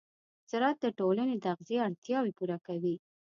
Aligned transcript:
زراعت 0.51 0.77
د 0.81 0.85
ټولنې 0.99 1.33
د 1.37 1.41
تغذیې 1.47 1.77
اړتیاوې 1.87 2.31
پوره 2.37 2.57
کوي. 2.67 2.95